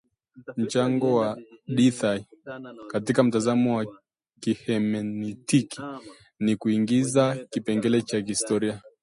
[0.57, 2.25] Mchango wa Dilthey
[2.91, 3.85] katika mtazamo wa
[4.39, 5.81] kihemenitiki
[6.39, 8.81] ni kuingiza kipengele cha kihistoria